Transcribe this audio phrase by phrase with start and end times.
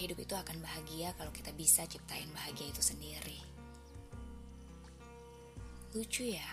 [0.00, 3.36] Hidup itu akan bahagia kalau kita bisa ciptain bahagia itu sendiri.
[5.92, 6.48] Lucu ya,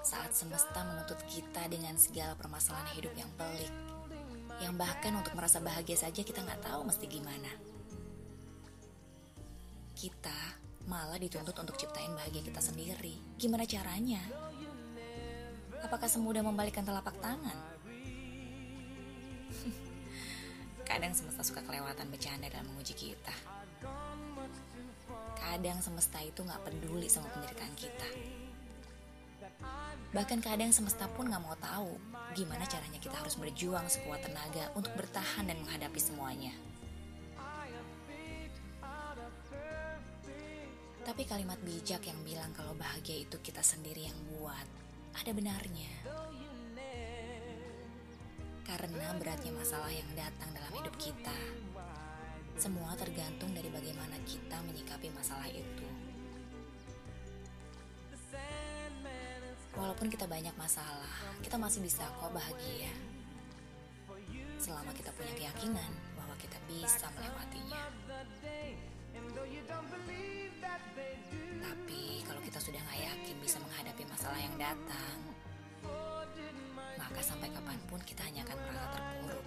[0.00, 3.74] saat semesta menuntut kita dengan segala permasalahan hidup yang pelik,
[4.64, 7.52] yang bahkan untuk merasa bahagia saja kita nggak tahu mesti gimana.
[9.92, 10.38] Kita
[10.88, 13.20] malah dituntut untuk ciptain bahagia kita sendiri.
[13.36, 14.24] Gimana caranya?
[15.84, 17.58] Apakah semudah membalikkan telapak tangan?
[20.94, 23.34] Kadang semesta suka kelewatan bercanda dalam menguji kita.
[25.34, 28.08] Kadang semesta itu nggak peduli sama penderitaan kita.
[30.14, 31.98] Bahkan kadang semesta pun nggak mau tahu
[32.38, 36.54] gimana caranya kita harus berjuang sekuat tenaga untuk bertahan dan menghadapi semuanya.
[41.02, 44.66] Tapi kalimat bijak yang bilang kalau bahagia itu kita sendiri yang buat,
[45.18, 45.90] ada benarnya.
[48.84, 51.32] Karena beratnya masalah yang datang dalam hidup kita,
[52.60, 55.88] semua tergantung dari bagaimana kita menyikapi masalah itu.
[59.72, 62.92] Walaupun kita banyak masalah, kita masih bisa kok bahagia.
[64.60, 67.88] Selama kita punya keyakinan bahwa kita bisa melewatinya.
[71.56, 75.33] Tapi kalau kita sudah nggak yakin bisa menghadapi masalah yang datang,
[76.98, 79.46] maka sampai kapan pun kita hanya akan merasa terpuruk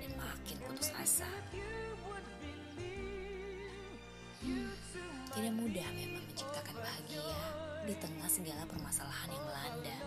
[0.00, 1.30] dan makin putus asa.
[4.44, 4.72] Hmm,
[5.32, 7.38] tidak mudah memang menciptakan bahagia
[7.84, 9.98] di tengah segala permasalahan yang melanda.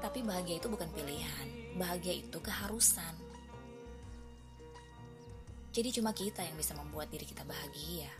[0.00, 3.14] Tapi bahagia itu bukan pilihan, bahagia itu keharusan.
[5.70, 8.10] Jadi cuma kita yang bisa membuat diri kita bahagia.